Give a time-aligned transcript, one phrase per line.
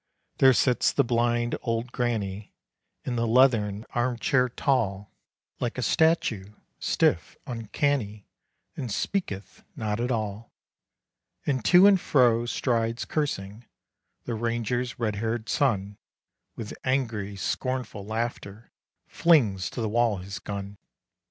[0.39, 2.55] There sits the blind old granny,
[3.05, 5.11] In the leathern arm chair tall,
[5.59, 8.25] Like a statue, stiff, uncanny
[8.75, 10.51] And speaketh not at all.
[11.45, 13.67] And to and fro strides, cursing,
[14.23, 15.99] The ranger's red haired son,
[16.55, 18.71] With angry, scornful laughter
[19.05, 20.79] Flings to the wall his gun.